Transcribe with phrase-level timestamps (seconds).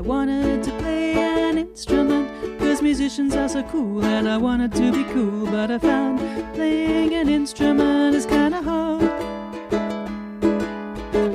[0.00, 4.90] I wanted to play an instrument, cause musicians are so cool, and I wanted to
[4.90, 6.20] be cool, but I found
[6.54, 9.02] playing an instrument is kinda hard.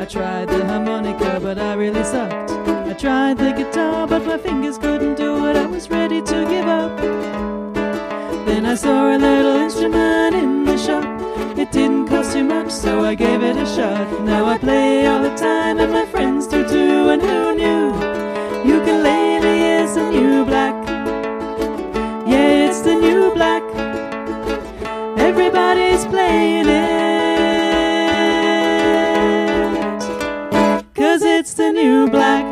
[0.01, 2.49] I tried the harmonica, but I really sucked.
[2.89, 5.55] I tried the guitar, but my fingers couldn't do it.
[5.55, 6.97] I was ready to give up.
[8.47, 11.05] Then I saw a little instrument in the shop.
[11.55, 14.21] It didn't cost too much, so I gave it a shot.
[14.21, 17.09] Now I play all the time, and my friends do too.
[17.13, 17.84] And who knew?
[25.57, 26.95] Everybody's playing it.
[30.93, 32.43] Cause it's the new black.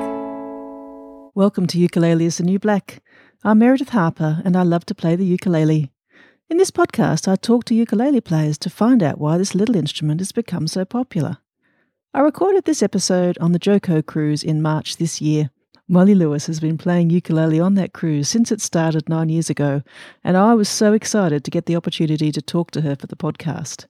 [1.35, 3.03] Welcome to Ukulele is the New Black.
[3.43, 5.91] I'm Meredith Harper, and I love to play the ukulele.
[6.49, 10.21] In this podcast, I talk to ukulele players to find out why this little instrument
[10.21, 11.39] has become so popular.
[12.13, 15.49] I recorded this episode on the JoCo cruise in March this year.
[15.93, 19.83] Molly Lewis has been playing ukulele on that cruise since it started nine years ago,
[20.23, 23.15] and I was so excited to get the opportunity to talk to her for the
[23.15, 23.85] podcast.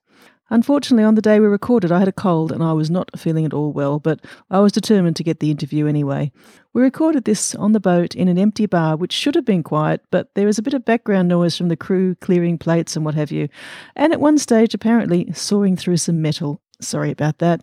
[0.50, 3.46] Unfortunately, on the day we recorded, I had a cold and I was not feeling
[3.46, 4.20] at all well, but
[4.52, 6.34] I was determined to get the interview anyway.
[6.74, 10.02] We recorded this on the boat in an empty bar, which should have been quiet,
[10.12, 13.16] but there was a bit of background noise from the crew clearing plates and what
[13.16, 13.48] have you,
[13.96, 16.60] and at one stage, apparently, sawing through some metal.
[16.82, 17.62] Sorry about that,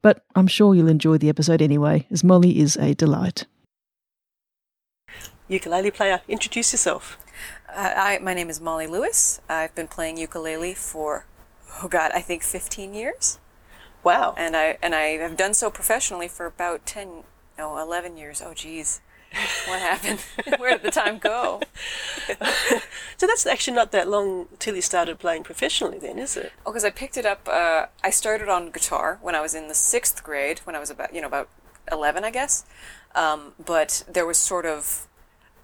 [0.00, 3.44] but I'm sure you'll enjoy the episode anyway, as Molly is a delight.
[5.46, 7.18] Ukulele player, introduce yourself.
[7.68, 9.42] Uh, I, my name is Molly Lewis.
[9.48, 11.26] I've been playing ukulele for,
[11.82, 13.38] oh God, I think 15 years.
[14.02, 14.34] Wow.
[14.38, 17.24] And I and I have done so professionally for about 10,
[17.58, 18.42] no, 11 years.
[18.44, 19.00] Oh, geez.
[19.66, 20.20] What happened?
[20.58, 21.60] Where did the time go?
[23.16, 26.52] so that's actually not that long till you started playing professionally, then, is it?
[26.64, 27.48] Oh, because I picked it up.
[27.50, 30.88] Uh, I started on guitar when I was in the sixth grade, when I was
[30.90, 31.48] about, you know, about
[31.90, 32.64] 11, I guess.
[33.14, 35.08] Um, but there was sort of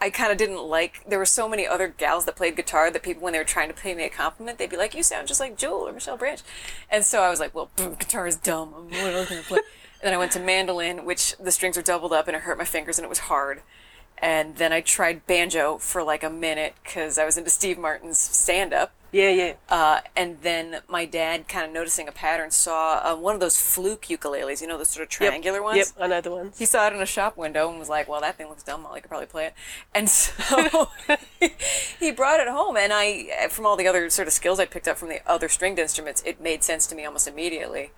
[0.01, 1.05] I kind of didn't like.
[1.06, 3.69] There were so many other gals that played guitar that people, when they were trying
[3.69, 6.16] to pay me a compliment, they'd be like, "You sound just like Jewel or Michelle
[6.16, 6.41] Branch,"
[6.91, 8.75] and so I was like, "Well, guitar is dumb.
[8.75, 9.60] I'm not to play."
[10.03, 12.56] and then I went to mandolin, which the strings were doubled up and it hurt
[12.56, 13.62] my fingers and it was hard.
[14.16, 18.19] And then I tried banjo for like a minute because I was into Steve Martin's
[18.19, 18.93] stand up.
[19.12, 19.53] Yeah, yeah.
[19.69, 23.60] Uh, and then my dad, kind of noticing a pattern, saw uh, one of those
[23.60, 25.65] fluke ukuleles, you know, those sort of triangular yep.
[25.65, 25.76] ones?
[25.76, 26.59] Yep, I know the ones.
[26.59, 28.87] He saw it in a shop window and was like, well, that thing looks dumb.
[28.91, 29.54] I could probably play it.
[29.94, 30.88] And so
[32.00, 32.76] he brought it home.
[32.76, 35.48] And I, from all the other sort of skills I picked up from the other
[35.48, 37.92] stringed instruments, it made sense to me almost immediately.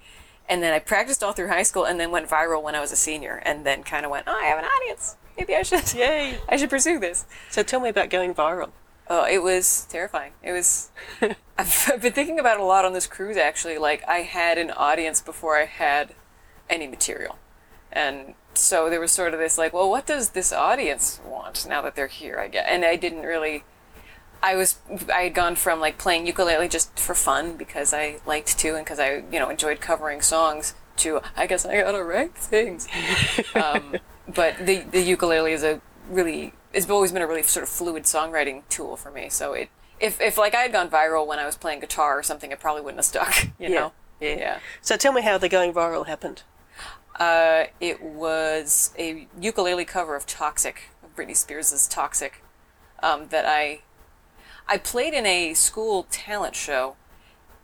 [0.49, 2.93] And then I practiced all through high school and then went viral when I was
[2.93, 5.17] a senior and then kind of went, oh, I have an audience.
[5.37, 5.93] Maybe I should.
[5.95, 6.39] Yay.
[6.49, 7.25] I should pursue this.
[7.51, 8.71] So tell me about going viral.
[9.15, 10.33] Oh, it was terrifying.
[10.43, 10.89] It was.
[11.21, 13.37] I've, I've been thinking about it a lot on this cruise.
[13.37, 16.15] Actually, like I had an audience before I had
[16.71, 17.37] any material,
[17.93, 21.83] and so there was sort of this like, well, what does this audience want now
[21.83, 22.39] that they're here?
[22.39, 23.65] I guess, and I didn't really.
[24.43, 24.79] I was
[25.13, 28.83] I had gone from like playing ukulele just for fun because I liked to and
[28.83, 32.89] because I you know enjoyed covering songs to I guess I gotta write things.
[33.55, 33.97] um,
[34.27, 38.05] but the the ukulele is a really it's always been a really sort of fluid
[38.05, 39.29] songwriting tool for me.
[39.29, 39.69] So it
[40.01, 42.61] if if like I had gone viral when I was playing guitar or something, it
[42.61, 43.49] probably wouldn't have stuck.
[43.59, 43.69] You yeah.
[43.69, 43.93] know.
[44.21, 44.37] Yeah.
[44.37, 44.59] yeah.
[44.81, 46.43] So tell me how the going viral happened.
[47.19, 52.43] Uh, it was a ukulele cover of Toxic, Britney Spears' Toxic,
[53.03, 53.83] um, that I
[54.67, 56.97] I played in a school talent show,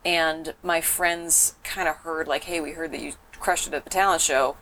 [0.05, 3.83] and my friends kind of heard like, "Hey, we heard that you crushed it at
[3.83, 4.57] the talent show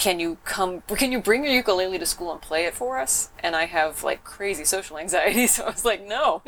[0.00, 3.28] can you come can you bring your ukulele to school and play it for us?
[3.40, 6.42] And i have like crazy social anxiety so i was like no.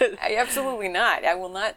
[0.00, 1.24] I, absolutely not.
[1.24, 1.76] I will not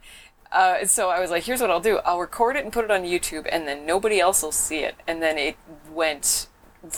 [0.51, 1.97] uh, so i was like here's what i'll do.
[1.99, 4.95] I'll record it and put it on youtube and then nobody else will see it.
[5.07, 5.57] And then it
[5.91, 6.47] went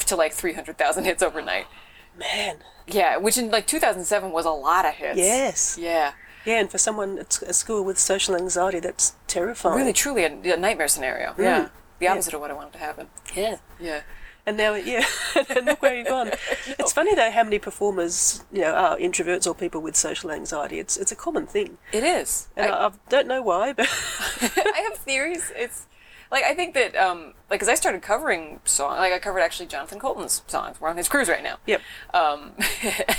[0.06, 1.66] to like 300000 hits overnight.
[2.18, 2.58] Man.
[2.88, 5.18] Yeah which in like 2007 was a lot of hits.
[5.18, 5.78] Yes.
[5.78, 6.14] Yeah.
[6.44, 9.78] Yeah, and for someone at a school with social anxiety, that's terrifying.
[9.78, 11.34] Really, truly a, a nightmare scenario.
[11.34, 11.44] Mm.
[11.44, 11.70] Yeah
[12.02, 12.38] the opposite yeah.
[12.38, 13.08] of what I wanted to happen.
[13.34, 13.58] Yeah.
[13.80, 14.02] Yeah.
[14.46, 15.06] And now, yeah,
[15.64, 16.32] look where you've gone.
[16.80, 20.80] It's funny though how many performers, you know, are introverts or people with social anxiety.
[20.80, 21.78] It's it's a common thing.
[21.94, 22.50] It is.
[22.58, 23.88] And I, I don't know why, but
[24.42, 25.52] I have theories.
[25.56, 25.86] It's
[26.32, 29.68] like I think that um, like because I started covering songs, like I covered actually
[29.68, 30.82] Jonathan Coulton's songs.
[30.82, 31.58] We're on his cruise right now.
[31.68, 31.82] Yep.
[32.16, 32.54] Um,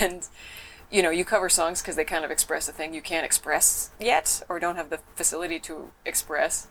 [0.01, 0.27] and
[0.91, 3.91] you know, you cover songs because they kind of express a thing you can't express
[4.01, 6.69] yet or don't have the facility to express.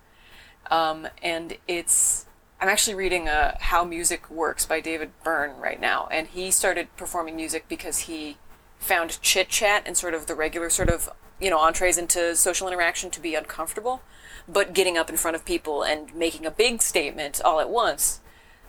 [0.69, 2.25] Um, and it's
[2.59, 6.95] I'm actually reading uh, How Music Works by David Byrne right now, and he started
[6.95, 8.37] performing music because he
[8.79, 11.09] found chit chat and sort of the regular sort of
[11.39, 14.01] you know entrees into social interaction to be uncomfortable,
[14.47, 18.21] but getting up in front of people and making a big statement all at once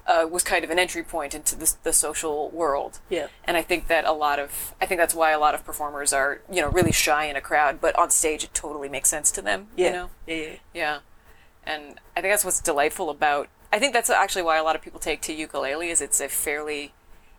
[0.06, 2.98] uh, was kind of an entry point into the, the social world.
[3.08, 3.28] Yeah.
[3.44, 6.12] And I think that a lot of, I think that's why a lot of performers
[6.12, 9.30] are, you know, really shy in a crowd, but on stage it totally makes sense
[9.32, 9.68] to them.
[9.76, 9.86] Yeah.
[9.86, 10.10] You know?
[10.26, 10.36] Yeah.
[10.36, 10.56] yeah.
[10.74, 10.98] Yeah.
[11.64, 14.82] And I think that's what's delightful about, I think that's actually why a lot of
[14.82, 16.92] people take to ukulele is it's a fairly,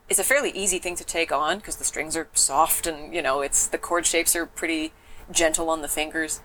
[0.09, 3.21] it's a fairly easy thing to take on because the strings are soft and, you
[3.21, 4.93] know, it's, the chord shapes are pretty
[5.31, 6.41] gentle on the fingers.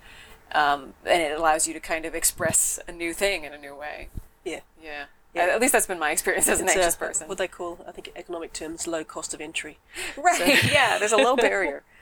[0.53, 3.75] Um, and it allows you to kind of express a new thing in a new
[3.75, 4.09] way.
[4.45, 4.61] Yeah.
[4.83, 5.05] Yeah.
[5.35, 5.47] Yeah.
[5.47, 7.29] At least that's been my experience as an It's, anxious person.
[7.29, 9.79] What they call, I think, economic terms, low cost of entry.
[10.17, 10.73] Right.
[10.73, 10.99] yeah.
[10.99, 11.83] There's a low barrier.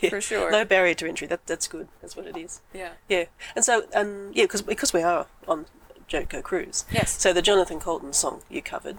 [0.00, 0.10] Yeah.
[0.10, 0.52] For sure.
[0.52, 1.26] Low barrier to entry.
[1.26, 1.88] That that's good.
[2.00, 2.60] That's what it is.
[2.72, 2.90] Yeah.
[3.08, 3.24] Yeah.
[3.56, 5.66] And so, um, yeah, because because we are on
[6.08, 6.84] JoCo Cruise.
[6.92, 7.20] Yes.
[7.20, 8.98] So the Jonathan Coulton song you covered.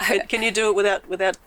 [0.00, 1.38] Can, can you do it without without?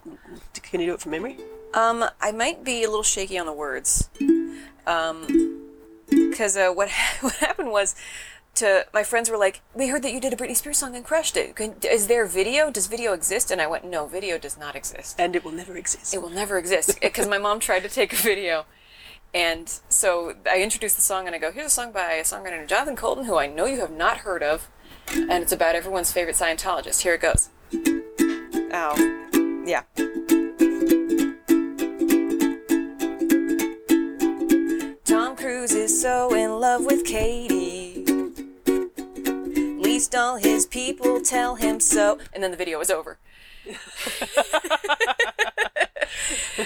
[0.64, 1.38] Can you do it from memory?
[1.74, 4.10] Um, I might be a little shaky on the words.
[4.88, 5.64] Um,
[6.10, 6.90] because uh, what
[7.22, 7.96] what happened was,
[8.56, 11.04] to my friends were like, "We heard that you did a Britney Spears song and
[11.04, 11.56] crushed it.
[11.56, 12.72] Can, is there video?
[12.72, 15.16] Does video exist?" And I went, "No, video does not exist.
[15.20, 16.14] And it will never exist.
[16.14, 18.66] It will never exist." Because my mom tried to take a video.
[19.34, 22.58] And so I introduced the song and I go, here's a song by a songwriter
[22.58, 24.70] named Jonathan Coulton, who I know you have not heard of,
[25.12, 27.02] and it's about everyone's favorite Scientologist.
[27.02, 27.50] Here it goes.
[28.76, 29.84] Oh, yeah.
[35.06, 37.53] Tom Cruise is so in love with Katie.
[40.14, 42.20] Least all his people tell him so.
[42.34, 43.18] And then the video was over.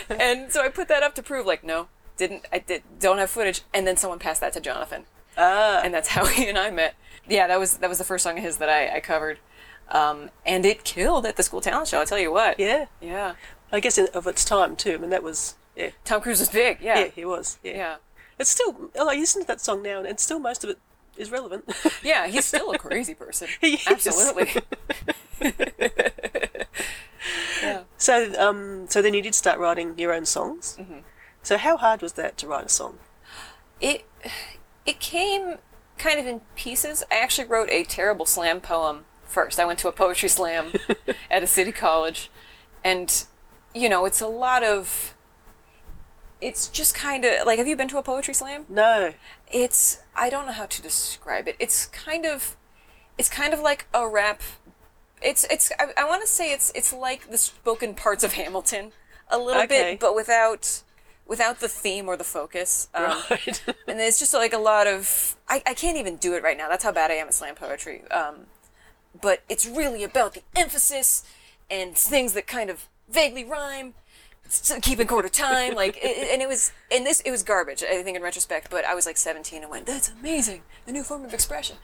[0.09, 3.29] and so I put that up to prove, like, no, didn't I did don't have
[3.29, 3.61] footage.
[3.73, 5.05] And then someone passed that to Jonathan,
[5.37, 5.81] Ah.
[5.81, 6.95] and that's how he and I met.
[7.27, 9.39] Yeah, that was that was the first song of his that I, I covered,
[9.89, 12.01] um, and it killed at the school talent show.
[12.01, 12.59] I tell you what.
[12.59, 12.87] yeah.
[12.99, 13.35] Yeah.
[13.71, 14.95] I guess of its time too.
[14.95, 15.91] I mean, that was yeah.
[16.03, 16.79] Tom Cruise was big.
[16.81, 16.99] Yeah.
[16.99, 17.59] Yeah, he was.
[17.63, 17.73] Yeah.
[17.77, 17.95] Yeah.
[18.39, 18.91] It's still.
[18.99, 20.79] I listen to that song now, and still most of it
[21.17, 21.65] is relevant.
[22.03, 23.47] Yeah, he's still a crazy person.
[23.87, 24.49] Absolutely.
[27.61, 27.83] yeah.
[27.97, 30.77] so, um, so then you did start writing your own songs.
[30.79, 30.99] Mm-hmm.
[31.43, 32.99] So, how hard was that to write a song?
[33.79, 34.05] It
[34.85, 35.55] it came
[35.97, 37.03] kind of in pieces.
[37.11, 39.59] I actually wrote a terrible slam poem first.
[39.59, 40.73] I went to a poetry slam
[41.31, 42.31] at a city college,
[42.83, 43.25] and
[43.73, 45.13] you know, it's a lot of.
[46.41, 48.65] It's just kind of like, have you been to a poetry slam?
[48.69, 49.13] No.
[49.51, 51.55] it's I don't know how to describe it.
[51.59, 52.55] It's kind of
[53.17, 54.41] it's kind of like a rap.
[55.21, 58.91] It's it's I, I want to say it's it's like the spoken parts of Hamilton
[59.29, 59.91] a little Okay.
[59.91, 60.83] bit, but without
[61.25, 62.87] without the theme or the focus.
[62.93, 63.63] Um, Right.
[63.87, 66.69] and it's just like a lot of I, I can't even do it right now.
[66.69, 68.03] That's how bad I am at slam poetry.
[68.11, 68.45] Um,
[69.19, 71.23] but it's really about the emphasis
[71.69, 73.95] and things that kind of vaguely rhyme
[74.47, 77.83] s- keep in quarter time like it, and it was and this it was garbage
[77.83, 81.03] i think in retrospect but i was like 17 and went that's amazing a new
[81.03, 81.77] form of expression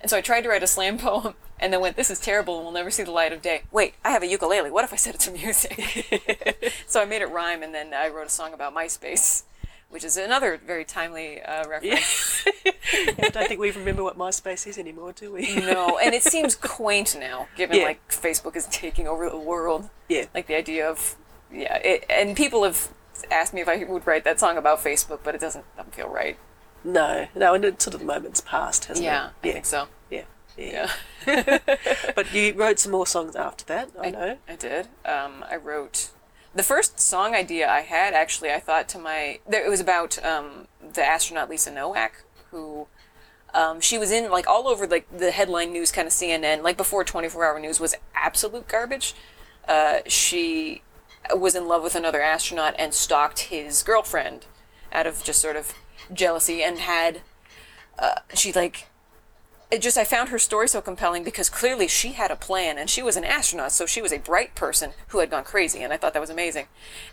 [0.00, 2.56] and so i tried to write a slam poem and then went this is terrible
[2.56, 4.92] and will never see the light of day wait i have a ukulele what if
[4.92, 8.30] i set it to music so i made it rhyme and then i wrote a
[8.30, 9.42] song about myspace
[9.88, 12.46] which is another very timely uh, reference
[13.18, 15.56] I don't think we remember what MySpace is anymore, do we?
[15.56, 17.84] no and it seems quaint now given Yeah.
[17.86, 20.26] like facebook is taking over the world Yeah.
[20.34, 21.16] like the idea of
[21.52, 22.88] yeah it, and people have
[23.30, 26.08] asked me if i would write that song about facebook but it doesn't, doesn't feel
[26.08, 26.36] right
[26.84, 29.46] No, no, and it's sort of the moment's past, hasn't yeah it?
[29.46, 30.24] Yeah, I think so Yeah,
[30.56, 30.90] yeah.
[31.26, 31.58] yeah
[32.14, 34.38] But you wrote some more songs after that, I know.
[34.48, 36.10] i did um, i wrote
[36.54, 40.22] the first song idea i had actually i thought to my there, it was about
[40.24, 42.86] um, the astronaut lisa nowak who
[43.52, 46.76] um, she was in like all over like the headline news kind of cnn like
[46.76, 49.14] before 24 hour news was absolute garbage
[49.68, 50.82] uh, she
[51.34, 54.46] was in love with another astronaut and stalked his girlfriend
[54.92, 55.74] out of just sort of
[56.12, 57.20] jealousy and had
[57.98, 58.86] uh, she like
[59.70, 62.90] it just I found her story so compelling because clearly she had a plan and
[62.90, 65.92] she was an astronaut, so she was a bright person who had gone crazy, and
[65.92, 66.66] I thought that was amazing.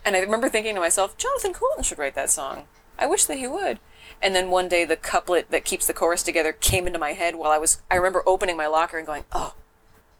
[0.03, 2.63] And I remember thinking to myself, Jonathan Coulton should write that song.
[2.97, 3.79] I wish that he would.
[4.21, 7.35] And then one day the couplet that keeps the chorus together came into my head
[7.35, 9.53] while I was I remember opening my locker and going, Oh,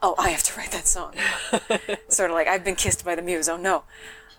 [0.02, 1.14] oh, I have to write that song.
[2.10, 3.84] sort of like I've been kissed by the muse, oh no.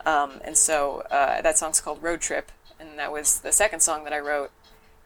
[0.07, 2.51] Um, and so uh, that song's called Road Trip,
[2.81, 4.51] and that was the second song that I wrote.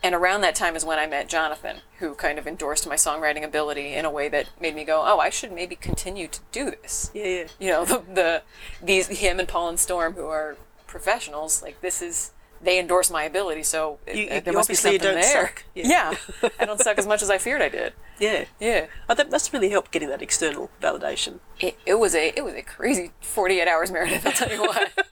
[0.04, 3.44] And around that time is when I met Jonathan, who kind of endorsed my songwriting
[3.44, 6.70] ability in a way that made me go, "Oh, I should maybe continue to do
[6.72, 7.44] this." Yeah, yeah.
[7.60, 8.42] You know, the, the
[8.82, 10.56] these him and Paul and Storm, who are
[10.88, 14.74] professionals, like this is they endorse my ability, so it- You- you- there must be
[14.76, 15.46] something don't there.
[15.46, 15.64] suck.
[15.74, 16.14] Yeah.
[16.42, 17.92] Yeah, I don't suck as much as I feared I did.
[18.22, 18.44] Yeah.
[18.60, 21.40] Yeah, Oh, that must really help getting that external validation.
[21.58, 24.24] it, it was a it was a crazy forty eight hours, Meredith.
[24.24, 24.92] I'll tell you what.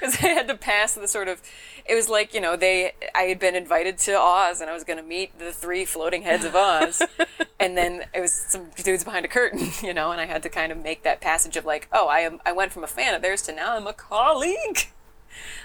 [0.00, 1.42] Because I had to pass the sort of,
[1.84, 4.82] it was like you know they I had been invited to Oz and I was
[4.82, 7.02] going to meet the three floating heads of Oz,
[7.60, 10.48] and then it was some dudes behind a curtain, you know, and I had to
[10.48, 13.14] kind of make that passage of like, oh, I am, I went from a fan
[13.14, 14.88] of theirs to now I'm a colleague.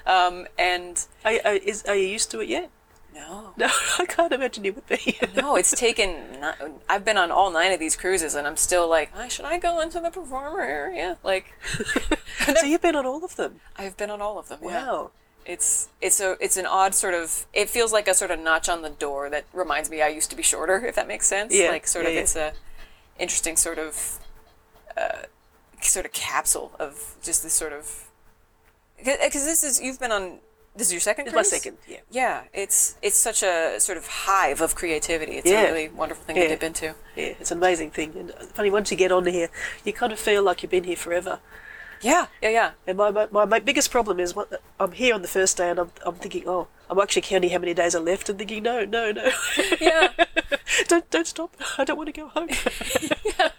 [0.06, 2.70] Um, and Are, are, is, are you used to it yet?
[3.16, 3.68] No, No,
[4.00, 5.18] I can't imagine you would be.
[5.36, 6.40] no, it's taken.
[6.42, 6.58] Not,
[6.90, 9.58] I've been on all nine of these cruises, and I'm still like, "Ah, should I
[9.58, 11.18] go into the performer area?
[11.24, 11.54] Like,
[12.60, 13.62] so you've been on all of them.
[13.78, 14.60] I've been on all of them.
[14.62, 14.86] yeah.
[14.86, 15.12] Wow.
[15.46, 17.46] It's it's a it's an odd sort of.
[17.54, 20.30] It feels like a sort of notch on the door that reminds me I used
[20.32, 20.84] to be shorter.
[20.86, 21.54] If that makes sense.
[21.54, 22.22] Yeah, Like sort yeah, of, yeah.
[22.22, 22.54] it's a
[23.20, 24.20] interesting sort of,
[24.98, 25.24] uh,
[25.82, 28.08] sort of capsule of just this sort of.
[28.98, 30.40] Because this is you've been on.
[30.76, 31.28] This is your second.
[31.28, 31.98] It's my second, yeah.
[32.12, 35.34] Yeah, it's it's such a sort of hive of creativity.
[35.38, 35.62] It's Yeah.
[35.64, 36.44] a really wonderful thing Yeah.
[36.44, 36.86] to dip into.
[37.16, 38.14] Yeah, it's an amazing thing.
[38.18, 39.50] And funny, once you get on here,
[39.86, 41.40] you kind of feel like you've been here forever.
[42.02, 42.72] Yeah, yeah, yeah.
[42.88, 45.70] And my, my, my, my biggest problem is what, I'm here on the first day
[45.70, 48.62] and I'm, I'm thinking, oh, I'm actually counting how many days are left and thinking,
[48.64, 49.32] no, no, no.
[49.82, 50.10] Yeah.
[50.88, 51.56] don't, don't stop.
[51.78, 52.50] I don't want to go home.
[53.40, 53.50] yeah.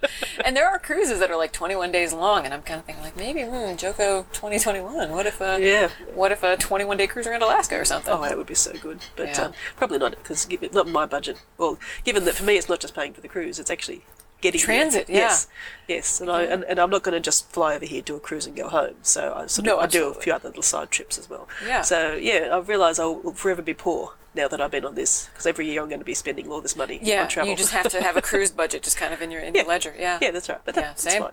[0.44, 3.02] And there are cruises that are like 21 days long, and I'm kind of thinking
[3.02, 5.10] like maybe hmm, JoCo 2021.
[5.10, 5.88] What if a Yeah.
[6.14, 8.12] what if a 21 day cruise around Alaska or something?
[8.14, 9.00] Oh, that would be so good.
[9.16, 9.42] But Yeah.
[9.46, 11.42] um, probably not, because not my budget.
[11.58, 14.02] Well, given that for me it's not just paying for the cruise, it's actually
[14.40, 14.64] getting here.
[14.66, 15.16] Transit, yeah.
[15.16, 15.48] Yes,
[15.88, 16.20] yes.
[16.20, 18.46] And, I, and, and I'm not going to just fly over here, do a cruise
[18.46, 18.94] and go home.
[19.02, 21.48] So I sort of No, I do a few other little side trips as well.
[21.66, 21.82] Yeah.
[21.82, 25.30] So, yeah, I've realised I will forever be poor now that I've been on this,
[25.32, 27.50] because every year I'm going to be spending all this money yeah, on travel.
[27.50, 29.62] you just have to have a cruise budget just kind of in your in Yeah.
[29.62, 29.94] your ledger.
[29.98, 30.18] Yeah.
[30.20, 30.60] yeah, that's right.
[30.62, 31.22] But that, Yeah, that's same.
[31.22, 31.32] fine.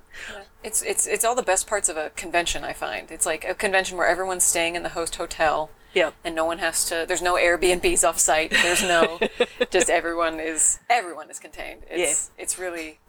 [0.63, 2.63] It's it's it's all the best parts of a convention.
[2.63, 5.69] I find it's like a convention where everyone's staying in the host hotel.
[5.93, 6.12] Yeah.
[6.23, 7.05] And no one has to.
[7.07, 8.51] There's no Airbnbs off site.
[8.51, 9.19] There's no.
[9.71, 11.83] just everyone is everyone is contained.
[11.89, 13.00] It's it's really.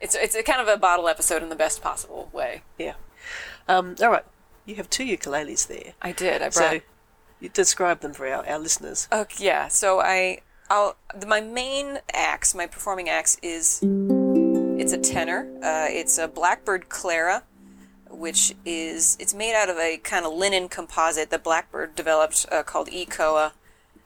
[0.00, 2.62] It's it's a kind of a bottle episode in the best possible way.
[2.78, 2.94] Yeah.
[3.68, 4.24] Um, all right.
[4.64, 5.94] You have two ukuleles there.
[6.00, 6.42] I did.
[6.42, 6.52] I brought.
[6.52, 6.80] So
[7.40, 9.08] you describe them for our, our listeners.
[9.10, 9.68] Okay, yeah.
[9.68, 10.96] So I, I'll
[11.26, 15.50] my main axe, my performing axe is it's a tenor.
[15.62, 17.42] Uh, it's a Blackbird Clara,
[18.10, 22.62] which is it's made out of a kind of linen composite that Blackbird developed uh,
[22.62, 23.52] called Ekoa.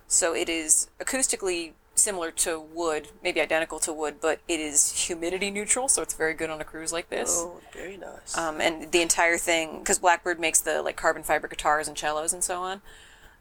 [0.07, 5.51] So it is acoustically similar to wood, maybe identical to wood, but it is humidity
[5.51, 7.43] neutral, so it's very good on a cruise like this.
[7.45, 8.37] Oh, very nice.
[8.37, 12.33] Um, and the entire thing, because Blackbird makes the like carbon fiber guitars and cellos
[12.33, 12.83] and so on.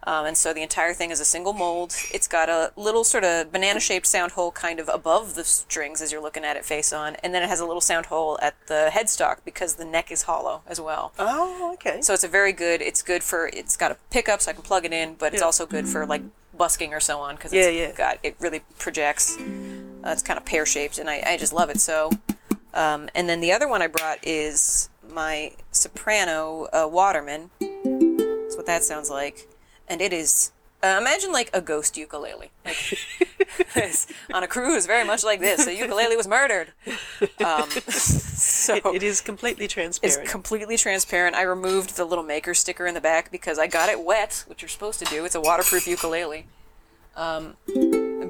[0.05, 1.95] Um, and so the entire thing is a single mold.
[2.12, 6.01] It's got a little sort of banana shaped sound hole kind of above the strings
[6.01, 7.15] as you're looking at it face on.
[7.24, 10.24] And then it has a little sound hole at the headstock because the neck is
[10.24, 11.13] hollow as well.
[11.19, 12.01] oh, okay.
[12.01, 14.63] So it's a very good, it's good for, it's got a pickup so I can
[14.63, 15.45] plug it in, but it's Yeah.
[15.45, 16.22] also good for like
[16.55, 17.98] busking or so on because Yeah, it's yeah.
[17.98, 19.38] got, it really projects.
[19.38, 22.12] Uh, it's kind of pear shaped and I, I just love it so.
[22.74, 27.51] Um, and then the other one I brought is my soprano uh, Waterman.
[27.60, 29.48] That's what that sounds like.
[29.93, 32.50] And it is, uh, imagine like a ghost ukulele.
[32.65, 32.97] Like,
[33.75, 35.67] this, on a cruise, very much like this.
[35.67, 36.69] A ukulele was murdered.
[37.45, 40.17] Um, so It, it is completely transparent.
[40.19, 41.35] it's completely transparent.
[41.35, 44.63] I removed the little maker sticker in the back because I got it wet, which
[44.63, 45.23] you're supposed to do.
[45.25, 46.47] It's a waterproof ukulele.
[47.15, 47.55] Um,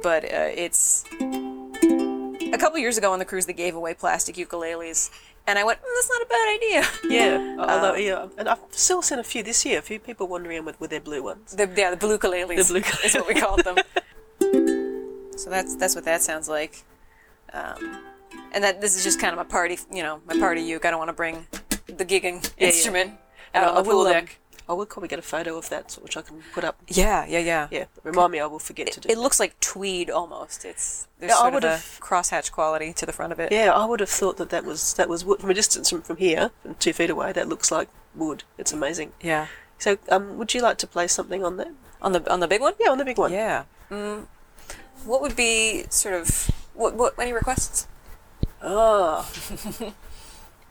[0.03, 5.11] but uh, it's a couple years ago on the cruise they gave away plastic ukuleles,
[5.47, 7.49] and I went, mm, "That's not a bad idea." yeah.
[7.63, 9.79] Um, Although, yeah, and I've still seen a few this year.
[9.79, 11.55] A few people wandering around with, with their blue ones.
[11.55, 12.67] The, yeah, the blue ukuleles.
[12.67, 13.77] The blue is what we called them.
[15.37, 16.83] so that's that's what that sounds like.
[17.53, 18.01] Um,
[18.53, 20.85] and that this is just kind of my party, you know, my party uke.
[20.85, 21.47] I don't want to bring
[21.87, 22.67] the gigging yeah.
[22.67, 23.13] instrument
[23.53, 24.39] And out on the pool um, deck.
[24.67, 26.77] I will probably get a photo of that, which I can put up.
[26.87, 27.67] Yeah, yeah, yeah.
[27.69, 29.09] Yeah, remind me, I will forget to do.
[29.09, 30.63] It looks like tweed almost.
[30.63, 33.51] It's there's Yeah, I sort of a crosshatch quality to the front of it.
[33.51, 36.01] yeah, I would have thought that that was that was wood from a distance from,
[36.01, 37.31] from here, from two feet away.
[37.33, 38.43] That looks like wood.
[38.57, 39.11] It's amazing.
[39.21, 39.47] Yeah.
[39.79, 41.71] So, um, would you like to play something on that?
[42.01, 42.73] On the on the big one.
[42.79, 43.31] Yeah, on the big one.
[43.33, 43.63] Yeah.
[43.91, 44.27] Mm,
[45.05, 47.87] what would be sort of what what any requests?
[48.61, 49.29] Oh.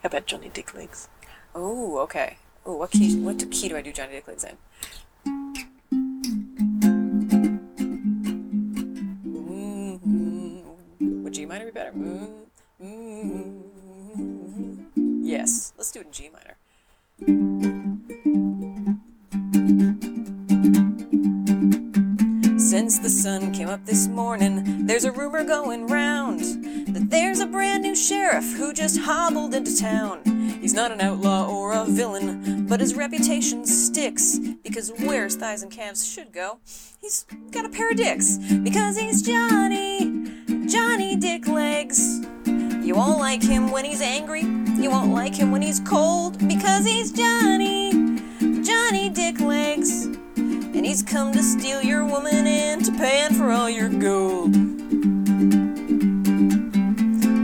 [0.02, 1.08] How about Johnny Dick Legs?
[1.54, 2.38] Oh, okay.
[2.64, 3.19] Oh, what key?
[3.19, 4.57] What key do I do Johnny Dicklegs in?
[11.25, 11.90] Would G minor be better?
[11.90, 12.28] Mm,
[12.81, 13.59] mm,
[15.23, 16.57] yes, let's do it in G minor.
[22.59, 26.42] Since the sun came up this morning, there's a rumor going round
[27.12, 30.25] there's a brand new sheriff who just hobbled into town.
[30.62, 35.62] He's not an outlaw or a villain, but his reputation sticks because where his thighs
[35.62, 36.59] and calves should go,
[37.02, 40.26] he's got a pair of dicks because he's Johnny,
[40.66, 42.21] Johnny Dick Legs.
[42.47, 46.87] You won't like him when he's angry, you won't like him when he's cold because
[46.87, 47.92] he's Johnny,
[48.64, 50.07] Johnny Dick Legs.
[50.37, 54.71] And he's come to steal your woman and to pay for all your gold.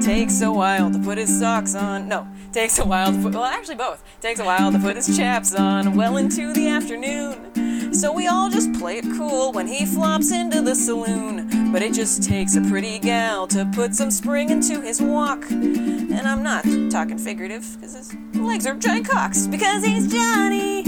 [0.09, 2.09] Takes a while to put his socks on.
[2.09, 4.03] No, takes a while to put, well, actually both.
[4.23, 7.93] Takes a while to put his chaps on, well into the afternoon.
[7.93, 11.71] So we all just play it cool when he flops into the saloon.
[11.73, 15.45] But it just takes a pretty gal to put some spring into his walk.
[15.51, 19.47] And I'm not talking figurative, because his legs are giant cocks.
[19.47, 20.85] Because he's Johnny,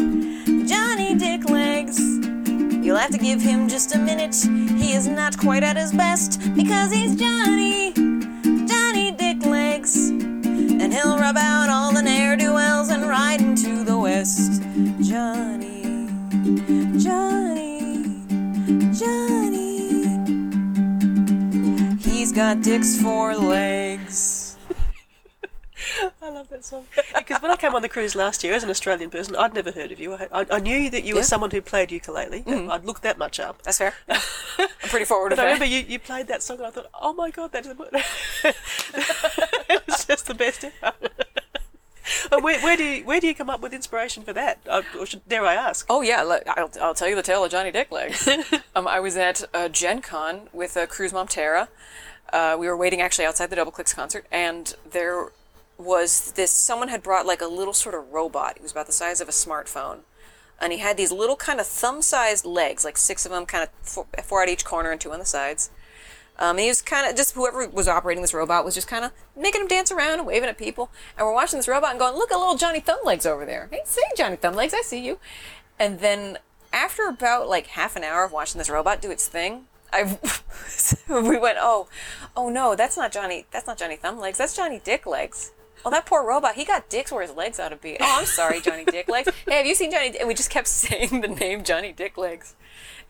[0.65, 2.01] Johnny Dick Legs.
[2.01, 4.35] You'll have to give him just a minute.
[4.81, 7.93] He is not quite at his best because he's Johnny.
[10.91, 14.61] And he'll rub out all the ne'er do wells and ride into the west.
[15.01, 16.09] Johnny,
[16.99, 18.25] Johnny,
[18.93, 20.03] Johnny.
[22.01, 24.57] He's got dicks for legs.
[26.23, 26.87] I love that song.
[27.17, 29.71] Because when I came on the cruise last year as an Australian person, I'd never
[29.71, 30.15] heard of you.
[30.15, 32.43] I, I, I knew that you were someone who played ukulele.
[32.43, 32.69] Mm-hmm.
[32.69, 33.63] I'd looked that much up.
[33.63, 33.95] That's fair.
[34.09, 37.13] I'm pretty forward But I remember you, you played that song and I thought, oh
[37.13, 37.69] my god, that's
[40.11, 41.09] just the best ever.
[42.43, 44.59] Where, where do you where do you come up with inspiration for that?
[44.69, 45.87] Uh, or should, dare I ask?
[45.89, 46.25] Oh yeah,
[46.57, 48.29] I'll, I'll tell you the tale of Johnny Dick Legs.
[48.75, 51.69] um, I was at uh, Gen Con with uh, Cruise Mom Tara.
[52.33, 55.29] Uh, we were waiting actually outside the Doubleclicks concert, and there
[55.79, 56.51] was this.
[56.51, 58.57] Someone had brought like a little sort of robot.
[58.57, 60.01] It was about the size of a smartphone,
[60.61, 63.71] and he had these little kind of thumb-sized legs, like six of them, kind of
[63.83, 65.71] four, four at each corner and two on the sides.
[66.41, 69.05] Um, and he was kind of just whoever was operating this robot was just kind
[69.05, 70.91] of making him dance around and waving at people.
[71.17, 73.69] And we're watching this robot and going, "Look at little Johnny Thumblegs over there.
[73.71, 75.19] Hey, say Johnny Thumblegs, I see you."
[75.79, 76.39] And then
[76.73, 80.19] after about like half an hour of watching this robot do its thing, I
[81.09, 81.89] we went, "Oh,
[82.35, 83.45] oh no, that's not Johnny.
[83.51, 84.39] That's not Johnny Thumblegs.
[84.39, 85.53] That's Johnny Dick Legs."
[85.85, 86.57] Oh, that poor robot.
[86.57, 87.97] He got dicks where his legs ought to be.
[88.01, 89.31] Oh, I'm sorry, Johnny Dick Legs.
[89.47, 90.13] Hey, have you seen Johnny?
[90.19, 92.55] And we just kept saying the name Johnny Dick Legs.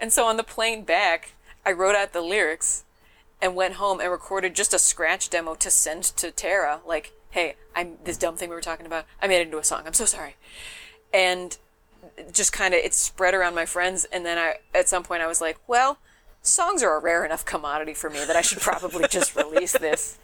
[0.01, 1.33] And so on the plane back,
[1.67, 2.85] I wrote out the lyrics
[3.43, 6.81] and went home and recorded just a scratch demo to send to Tara.
[6.87, 9.07] Like, hey, I'm this dumb thing we were talking about.
[9.21, 9.83] I made it into a song.
[9.87, 10.37] I'm so sorry.
[11.13, 11.57] And
[12.33, 14.05] just kind of it spread around my friends.
[14.07, 15.99] And then I, at some point, I was like, well,
[16.43, 20.19] songs are a rare enough commodity for me that I should probably just release this.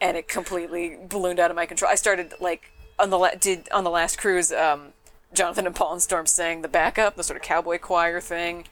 [0.00, 1.90] And it completely ballooned out of my control.
[1.90, 4.50] I started like on the la- did on the last cruise.
[4.52, 4.92] Um,
[5.32, 8.64] Jonathan and Paul and Storm sang the backup, the sort of cowboy choir thing.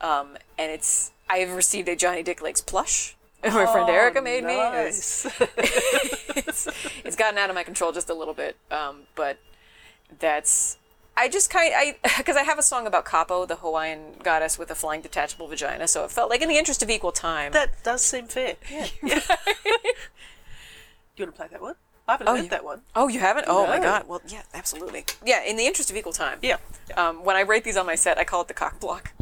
[0.00, 3.16] Um, and it's I've received a Johnny Dick Legs plush.
[3.44, 4.54] My friend Erica made me.
[4.58, 6.68] It's, Oh, it's,
[7.04, 9.38] it's gotten out of my control just a little bit, um, but
[10.18, 10.76] that's
[11.16, 14.70] I just kind I because I have a song about Kapo, the Hawaiian goddess with
[14.70, 17.52] a flying detachable vagina, so it felt like in the interest of equal time.
[17.52, 18.54] that does seem fair.
[18.70, 18.86] Yeah.
[19.04, 19.20] yeah.
[21.16, 21.74] you want to play that one?
[22.08, 22.48] I haven't Oh, heard yeah.
[22.50, 22.80] that one.
[22.96, 23.44] Oh, you haven't?
[23.48, 24.08] Oh my god.
[24.08, 25.04] Well, yeah, absolutely.
[25.26, 26.38] Yeah, in the interest of equal time.
[26.42, 26.56] Yeah.
[26.96, 29.12] Um, when I rate these on my set, I call it the cock block.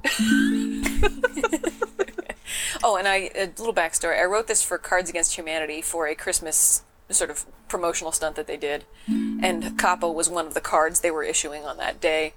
[2.82, 4.20] Oh, and I a little backstory.
[4.20, 8.46] I wrote this for Cards Against Humanity for a Christmas sort of promotional stunt that
[8.46, 12.34] they did, and Kapo was one of the cards they were issuing on that day.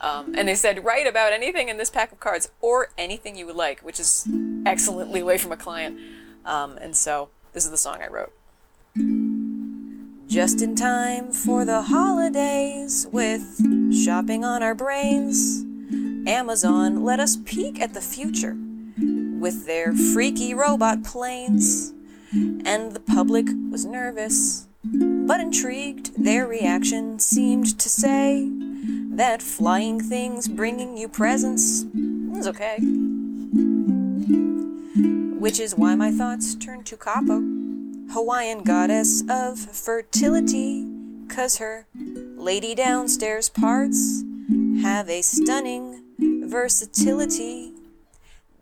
[0.00, 3.44] Um, and they said, write about anything in this pack of cards or anything you
[3.46, 4.26] would like, which is
[4.64, 5.98] excellently away from a client.
[6.46, 8.32] Um, and so this is the song I wrote.
[10.26, 13.60] Just in time for the holidays with
[13.94, 15.64] shopping on our brains.
[16.26, 18.56] Amazon let us peek at the future
[19.40, 21.92] with their freaky robot planes.
[22.32, 26.22] And the public was nervous, but intrigued.
[26.22, 28.48] Their reaction seemed to say
[29.12, 31.84] that flying things bringing you presents
[32.36, 32.76] is okay.
[35.38, 37.42] Which is why my thoughts turned to Kapo.
[38.12, 40.86] Hawaiian goddess of fertility,
[41.28, 44.22] cause her lady downstairs parts
[44.82, 46.02] have a stunning
[46.48, 47.72] versatility.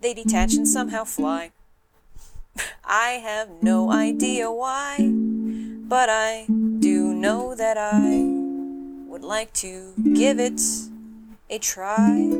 [0.00, 1.50] They detach and somehow fly.
[2.84, 8.22] I have no idea why, but I do know that I
[9.08, 10.61] would like to give it
[11.50, 12.30] a try.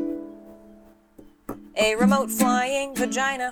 [1.75, 3.51] A remote flying vagina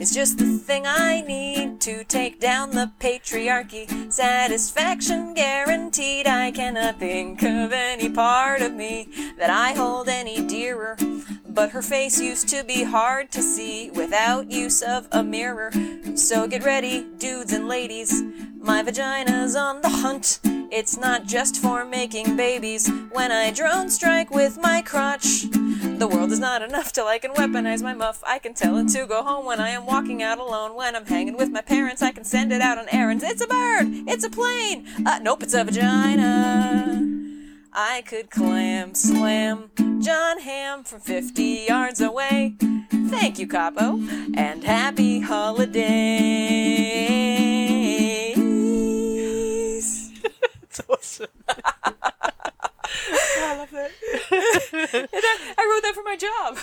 [0.00, 4.12] is just the thing I need to take down the patriarchy.
[4.12, 6.26] Satisfaction guaranteed.
[6.26, 10.96] I cannot think of any part of me that I hold any dearer.
[11.52, 15.72] But her face used to be hard to see without use of a mirror.
[16.14, 18.22] So get ready, dudes and ladies.
[18.56, 20.40] My vagina's on the hunt.
[20.72, 22.88] It's not just for making babies.
[23.10, 27.32] When I drone strike with my crotch, the world is not enough till I can
[27.32, 28.22] weaponize my muff.
[28.24, 30.76] I can tell it to go home when I am walking out alone.
[30.76, 33.24] When I'm hanging with my parents, I can send it out on errands.
[33.24, 33.88] It's a bird!
[34.06, 34.86] It's a plane!
[35.04, 36.89] Uh, nope, it's a vagina.
[37.72, 42.54] I could clam slam Jon Hamm from 50 yards away.
[42.90, 43.98] Thank you, Kapo,
[44.34, 45.86] and happy holidays.
[50.60, 51.26] That's awesome.
[51.48, 51.54] I
[53.56, 53.90] love that.
[55.58, 56.58] I wrote that for my job.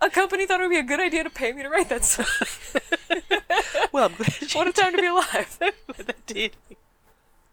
[0.00, 2.04] a company thought it would be a good idea to pay me to write that
[2.04, 2.26] song.
[3.92, 5.58] Well, I'm glad you What a time to be alive.
[5.60, 5.72] they
[6.26, 6.56] did.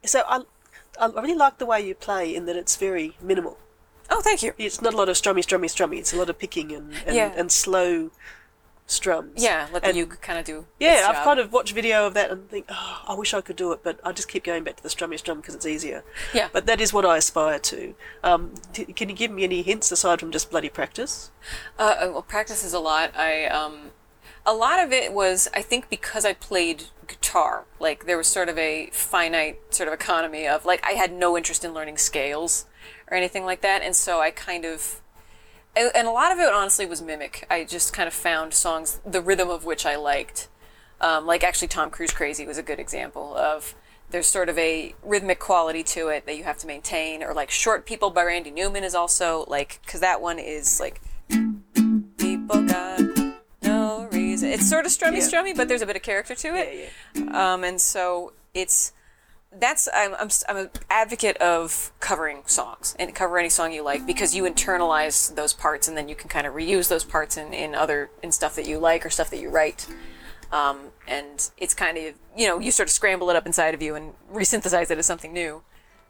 [0.06, 0.42] So I,
[1.08, 3.58] I really like the way you play in that it's very minimal.
[4.10, 4.54] Oh, thank you.
[4.58, 6.00] It's not a lot of strummy, strummy, strummy.
[6.00, 7.32] It's a lot of picking and and, Yeah.
[7.36, 8.12] and slow
[8.88, 9.34] strums.
[9.44, 10.66] Yeah, let And- uke kind of do.
[10.80, 13.56] Yeah, I've kind of watched video of that and think, oh, I wish I could
[13.56, 16.04] do it, but I just keep going back to the strummy strum because it's easier.
[16.34, 16.50] Yeah.
[16.52, 17.94] But that is what I aspire to.
[18.24, 21.30] Um, t- can you give me any hints aside from just bloody practice?
[21.78, 23.16] Uh, uh, well, practice is a lot.
[23.16, 23.92] I um,
[24.46, 27.66] a lot of it was I think because I played guitar.
[27.80, 31.38] Like there was sort of a finite sort of economy of like I had no
[31.38, 32.66] interest in learning scales
[33.10, 35.02] or anything like that, and so I kind of.
[35.76, 37.46] And a lot of it honestly was mimic.
[37.50, 40.50] I just kind of found songs, the rhythm of which I liked.
[41.00, 43.76] Um, like actually, Tom Cruise Crazy was a good example of
[44.10, 47.24] there's sort of a rhythmic quality to it that you have to maintain.
[47.24, 51.02] Or like Short People by Randy Newman is also like, because that one is like
[52.18, 52.89] people got.
[54.50, 55.28] It's sort of strummy, Yeah.
[55.28, 56.92] strummy, but there's a bit of character to it.
[57.34, 58.94] Um, and so it's
[59.52, 64.06] that's I'm, I'm I'm an advocate of covering songs and cover any song you like
[64.06, 67.52] because you internalize those parts and then you can kind of reuse those parts in,
[67.54, 69.88] in other in stuff that you like or stuff that you write.
[70.52, 73.82] Um, and it's kind of you know you sort of scramble it up inside of
[73.82, 75.64] you and resynthesize it as something new.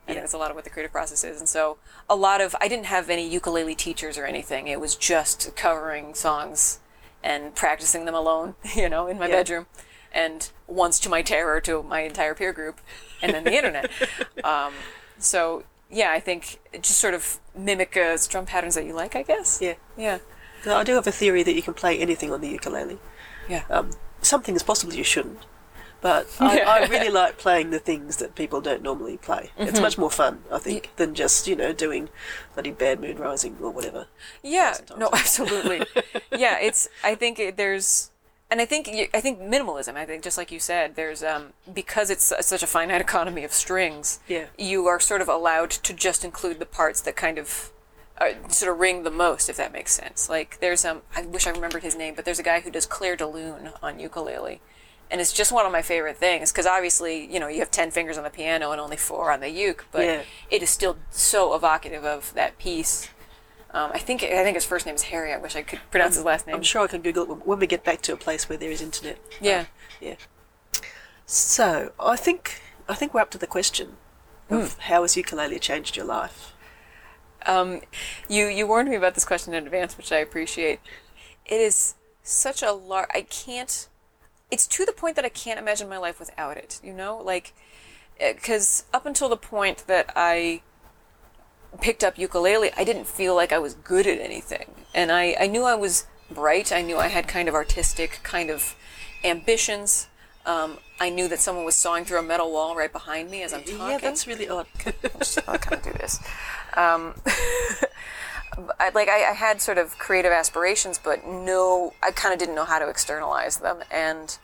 [0.05, 1.39] I think that's a lot of what the creative process is.
[1.39, 1.77] And so
[2.09, 4.67] a lot of I didn't have any ukulele teachers or anything.
[4.67, 6.79] It was just covering songs
[7.23, 9.35] and practicing them alone, you know, in my Yeah.
[9.37, 9.65] bedroom.
[10.11, 12.79] And once to my terror to my entire peer group
[13.21, 13.91] and then the internet.
[14.43, 14.73] Um,
[15.19, 19.21] so yeah, I think just sort of mimic uh, drum patterns that you like, I
[19.23, 19.59] guess.
[19.61, 19.75] Yeah.
[19.97, 20.19] yeah.
[20.65, 22.97] I do have a theory that you can play anything on the ukulele.
[23.47, 23.63] Yeah.
[23.69, 25.39] Um, some things possibly you shouldn't.
[26.01, 29.51] But I, I really like playing the things that people don't normally play.
[29.57, 29.69] Mm-hmm.
[29.69, 32.09] It's much more fun, I think, than just, you know, doing
[32.53, 34.07] bloody Bad moon Rising or whatever.
[34.43, 35.85] Yeah, no, absolutely.
[36.35, 36.87] yeah, it's.
[37.03, 38.11] I think it, there's,
[38.49, 39.95] and I think I think minimalism.
[39.95, 43.51] I think just like you said, there's um because it's such a finite economy of
[43.51, 44.19] strings.
[44.27, 44.45] Yeah.
[44.57, 47.71] You are sort of allowed to just include the parts that kind of.
[48.21, 50.27] Uh, sort of ring the most, if that makes sense.
[50.27, 52.85] Like there's um, I wish I remembered his name, but there's a guy who does
[52.85, 54.59] Clair de Lune on ukulele,
[55.11, 57.91] and it's just one of my favorite things because obviously you know you have ten
[57.91, 60.21] fingers on the piano and only four on the uke, but Yeah.
[60.51, 63.09] it is still so evocative of that piece.
[63.71, 65.31] Um, I think I think his first name is Harry.
[65.33, 66.55] I wish I could pronounce his last name.
[66.55, 68.71] I'm sure I can Google it when we get back to a place where there
[68.71, 69.19] is internet.
[69.39, 69.65] Yeah.
[70.01, 70.15] Yeah.
[71.25, 73.97] So I think I think we're up to the question
[74.49, 74.79] of Hmm.
[74.81, 76.53] how has ukulele changed your life?
[77.45, 77.81] Um,
[78.27, 80.79] you you warned me about this question in advance, which I appreciate.
[81.45, 83.09] It is such a large.
[83.13, 83.87] I can't.
[84.51, 86.79] It's to the point that I can't imagine my life without it.
[86.83, 87.53] You know, like
[88.17, 90.61] because up until the point that I
[91.81, 95.47] picked up ukulele, I didn't feel like I was good at anything, and I I
[95.47, 96.71] knew I was bright.
[96.71, 98.75] I knew I had kind of artistic kind of
[99.23, 100.07] ambitions.
[100.45, 103.53] Um, I knew that someone was sawing through a metal wall right behind me as
[103.53, 103.77] I'm talking.
[103.77, 104.67] Yeah, that's really odd.
[105.47, 106.19] I'll kind of do this.
[106.75, 107.13] Um,
[108.79, 112.55] I, like I, I had sort of creative aspirations, but no, I kind of didn't
[112.55, 113.83] know how to externalize them.
[113.91, 114.37] And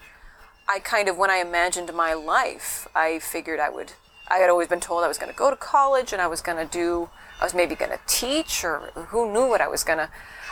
[0.68, 3.94] I kind of, when I imagined my life, I figured I would.
[4.28, 6.42] I had always been told I was going to go to college and I was
[6.42, 7.10] going to do.
[7.40, 10.10] I was maybe going to teach, or who knew what I was going to.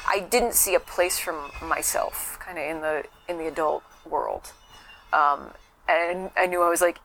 [0.08, 4.52] I didn't see a place for myself, kind of in the in the adult world
[5.14, 5.52] Um,
[5.88, 7.00] and I knew I was like,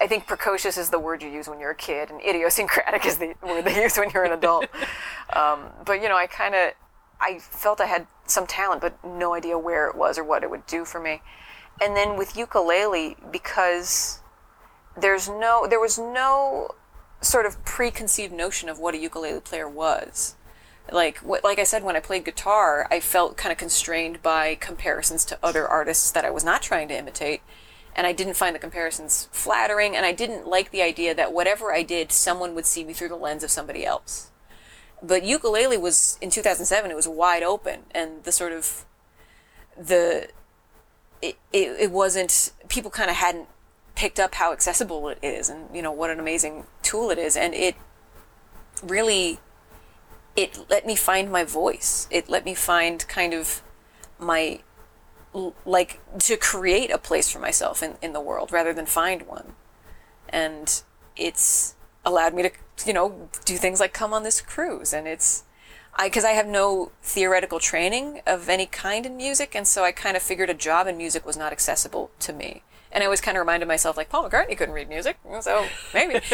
[0.00, 3.18] I think precocious is the word you use when you're a kid, and idiosyncratic is
[3.18, 4.66] the word they use when you're an adult.
[5.34, 6.72] um, but you know, I kind of,
[7.20, 10.50] I felt I had some talent, but no idea where it was or what it
[10.50, 11.20] would do for me.
[11.82, 14.20] And then with ukulele, because
[14.96, 16.70] there's no, there was no
[17.20, 20.36] sort of preconceived notion of what a ukulele player was
[20.92, 24.56] like what, like I said, when I played guitar, I felt kind of constrained by
[24.56, 27.42] comparisons to other artists that I was not trying to imitate,
[27.94, 31.72] and I didn't find the comparisons flattering, and I didn't like the idea that whatever
[31.72, 34.30] I did, someone would see me through the lens of somebody else.
[35.02, 38.84] But ukulele was in 2007; it was wide open, and the sort of
[39.76, 40.28] the
[41.22, 43.48] it, it, it wasn't people kind of hadn't
[43.94, 47.36] picked up how accessible it is and you know what an amazing tool it is
[47.36, 47.74] and it
[48.82, 49.38] really
[50.36, 52.06] it let me find my voice.
[52.10, 53.62] It let me find kind of
[54.18, 54.60] my
[55.64, 59.52] like to create a place for myself in, in the world rather than find one.
[60.28, 60.82] And
[61.16, 62.50] it's allowed me to,
[62.86, 65.44] you know, do things like come on this cruise and it's
[65.94, 69.92] I because I have no theoretical training of any kind in music and so I
[69.92, 72.62] kind of figured a job in music was not accessible to me.
[72.92, 76.20] And I always kind of reminded myself, like, Paul McCartney couldn't read music, so maybe.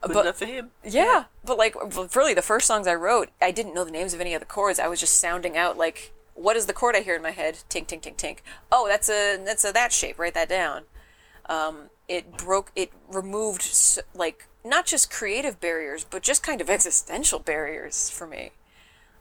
[0.00, 0.70] But- enough for him.
[0.82, 1.76] Yeah, but like
[2.16, 4.46] really, the first songs I wrote, I didn't know the names of any of the
[4.46, 4.80] chords.
[4.80, 7.58] I was just sounding out like, what is the chord I hear in my head?
[7.68, 8.38] Tink, tink, tink, tink.
[8.70, 10.18] Oh, that's a that's a that shape.
[10.18, 10.82] Write that down.
[11.46, 12.70] Um, it broke.
[12.76, 13.68] It removed
[14.14, 18.52] like not just creative barriers, but just kind of existential barriers for me.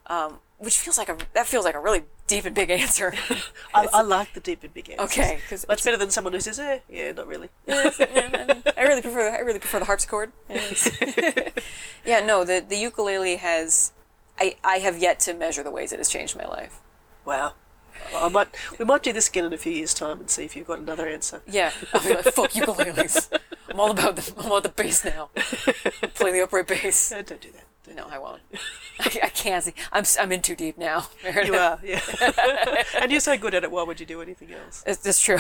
[0.08, 3.14] Um, which feels like a that feels like a really deep and big answer.
[3.74, 5.06] I, I like the deep and big answers.
[5.12, 9.30] Okay, 'cause much better than someone who says, "Eh, yeah, not really." I really prefer
[9.32, 10.32] I really prefer the harpsichord.
[12.06, 13.94] yeah, no, the the ukulele has
[14.40, 16.80] I I have yet to measure the ways it has changed my life.
[17.26, 17.54] Wow.
[18.16, 18.48] I might.
[18.78, 20.80] We might do this again in a few years' time and see if you've got
[20.80, 21.42] another answer.
[21.48, 23.30] Yeah, I'll be like, fuck ukuleles.
[23.70, 25.30] I'm all about the I'm all about the bass now.
[26.16, 27.12] Play the upright bass.
[27.12, 27.66] No, don't do that.
[27.86, 28.42] Don't No, I won't.
[29.00, 29.74] I, I can't see.
[29.92, 31.08] I'm I'm in too deep now.
[31.24, 32.02] You are, yeah.
[33.02, 33.72] and you're so good at it.
[33.72, 34.84] Why would you do anything else?
[34.86, 35.38] It's, it's true.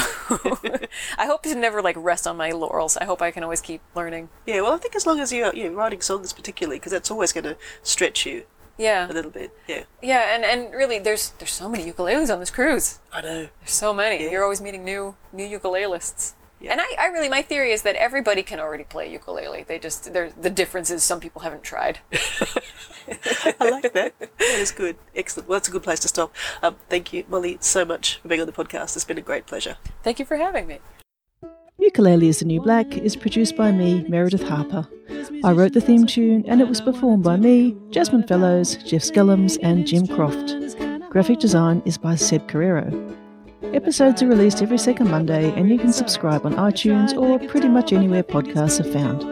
[1.18, 2.98] I hope to never like rest on my laurels.
[2.98, 4.30] I hope I can always keep learning.
[4.46, 4.62] Yeah.
[4.62, 7.34] Well, I think as long as you're, you know, writing songs, particularly, because that's always
[7.34, 8.46] going to stretch you
[8.82, 9.52] Yeah, a little bit.
[9.68, 9.84] Yeah.
[10.02, 13.00] yeah, and and really, there's there's so many ukuleles on this cruise.
[13.14, 13.48] I know.
[13.60, 14.24] There's so many.
[14.24, 14.32] Yeah.
[14.32, 16.34] You're always meeting new new ukulelists.
[16.60, 16.72] Yeah.
[16.72, 19.64] And I, I really my theory is that everybody can already play ukulele.
[19.64, 22.00] They just there the difference is some people haven't tried.
[23.60, 24.14] I like that.
[24.20, 24.96] That is good.
[25.16, 25.48] Excellent.
[25.48, 26.34] Well, that's a good place to stop.
[26.64, 28.96] Um, thank you, Molly, so much for being on the podcast.
[28.96, 29.78] It's been a great pleasure.
[30.04, 30.80] Thank you for having me.
[31.82, 34.88] Ukulele is the New Black is produced by me, Meredith Harper.
[35.44, 39.58] I wrote the theme tune and it was performed by me, Jasmine Fellows, Jeff Skellums,
[39.64, 40.56] and Jim Croft.
[41.10, 43.18] Graphic design is by Seb Carrero.
[43.74, 47.92] Episodes are released every second Monday and you can subscribe on iTunes or pretty much
[47.92, 49.24] anywhere podcasts are found.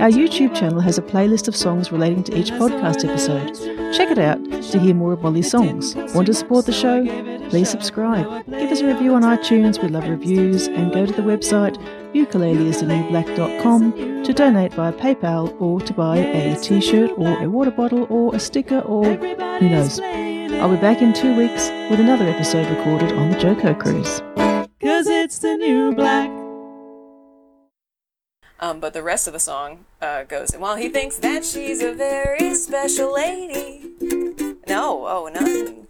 [0.00, 3.92] Our YouTube channel has a playlist of songs relating to each podcast episode.
[3.92, 4.38] Check it out
[4.70, 5.96] to hear more of Molly's songs.
[6.14, 7.31] Want to support the show?
[7.52, 8.46] Please subscribe.
[8.46, 11.76] Give us a review on iTunes, we love reviews, and go to the website
[12.14, 18.34] ukuleleisthenewblack.com to donate via PayPal or to buy a t-shirt or a water bottle or
[18.34, 20.00] a sticker or who knows.
[20.00, 24.22] I'll be back in two weeks with another episode recorded on the JoCo cruise.
[24.80, 26.30] Cause it's the new black.
[28.60, 31.82] Um, but the rest of the song uh, goes, and while he thinks that she's
[31.82, 33.90] a very special lady.
[34.66, 35.81] No, oh, no.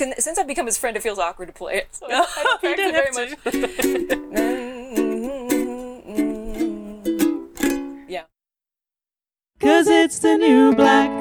[0.00, 1.88] Since I've become his friend, it feels awkward to play it.
[1.94, 3.38] So I You practice don't very have much.
[8.08, 8.24] yeah.
[9.60, 11.19] Cause it's the new black.